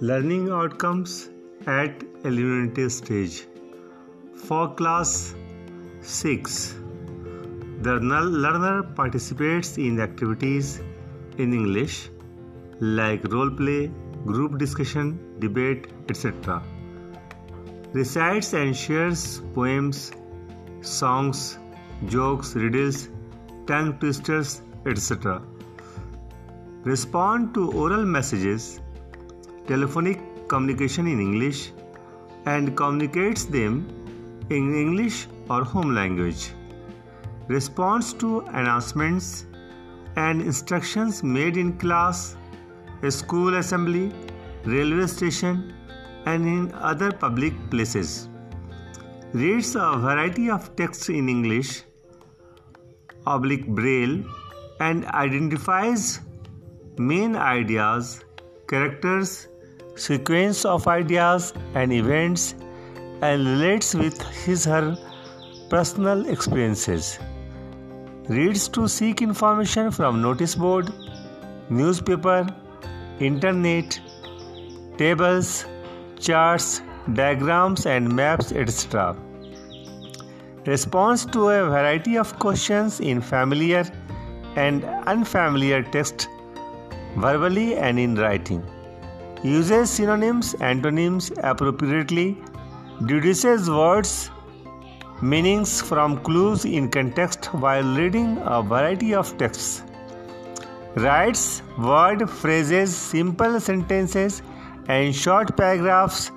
[0.00, 1.30] Learning outcomes
[1.66, 3.46] at elementary stage.
[4.34, 5.34] For class
[6.02, 6.74] 6,
[7.80, 10.82] the learner participates in activities
[11.38, 12.10] in English
[12.80, 13.90] like role play,
[14.26, 16.62] group discussion, debate, etc.
[17.94, 20.12] Recites and shares poems,
[20.82, 21.58] songs,
[22.04, 23.08] jokes, riddles,
[23.66, 25.40] tongue twisters, etc.
[26.84, 28.82] Respond to oral messages
[29.66, 31.72] telephonic communication in English
[32.46, 33.88] and communicates them
[34.50, 36.52] in English or home language.
[37.48, 39.46] Responds to announcements
[40.16, 42.36] and instructions made in class,
[43.08, 44.12] school assembly,
[44.64, 45.72] railway station,
[46.26, 48.28] and in other public places.
[49.32, 51.82] Reads a variety of texts in English,
[53.26, 54.24] oblique braille,
[54.80, 56.20] and identifies
[56.98, 58.24] main ideas,
[58.68, 59.48] characters,
[59.96, 62.54] sequence of ideas and events
[63.22, 64.96] and relates with his her
[65.70, 67.18] personal experiences.
[68.28, 70.92] Reads to seek information from notice board
[71.68, 72.46] newspaper
[73.18, 73.98] internet
[74.98, 75.64] tables
[76.20, 76.80] charts
[77.14, 79.16] diagrams and maps etc
[80.66, 83.84] responds to a variety of questions in familiar
[84.54, 86.28] and unfamiliar text
[87.16, 88.62] verbally and in writing
[89.46, 92.36] uses synonyms, antonyms appropriately,
[93.06, 94.30] deduces words,
[95.22, 99.82] meanings from clues in context while reading a variety of texts,
[100.96, 104.42] writes word phrases, simple sentences,
[104.88, 106.30] and short paragraphs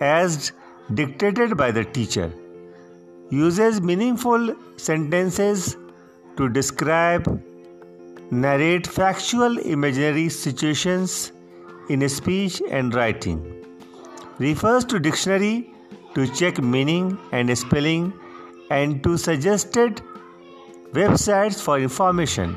[0.00, 0.52] as
[0.94, 2.32] dictated by the teacher,
[3.30, 5.76] uses meaningful sentences
[6.36, 7.42] to describe,
[8.30, 11.32] narrate factual imaginary situations
[11.88, 13.38] in speech and writing.
[14.38, 15.72] Refers to dictionary
[16.14, 18.12] to check meaning and spelling
[18.70, 20.02] and to suggested
[20.92, 22.56] websites for information.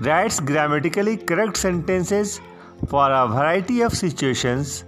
[0.00, 2.40] Writes grammatically correct sentences
[2.88, 4.84] for a variety of situations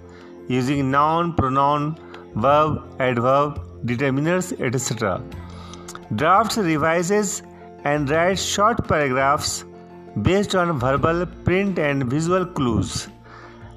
[0.49, 1.99] using noun, pronoun,
[2.35, 5.23] verb, adverb, determiners, etc.
[6.17, 7.43] Drafts, revises,
[7.85, 9.65] and writes short paragraphs
[10.23, 13.09] based on verbal, print, and visual clues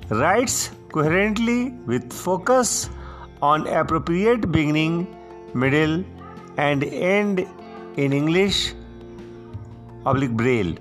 [0.09, 2.89] writes coherently with focus
[3.41, 5.07] on appropriate beginning,
[5.53, 6.03] middle,
[6.57, 7.45] and end
[7.97, 8.73] in English
[10.05, 10.75] oblique braille.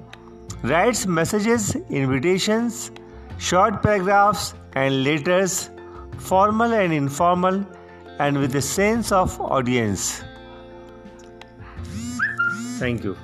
[0.63, 2.91] Writes messages, invitations,
[3.39, 5.71] short paragraphs, and letters,
[6.19, 7.65] formal and informal,
[8.19, 10.23] and with a sense of audience.
[12.79, 13.17] Thank you.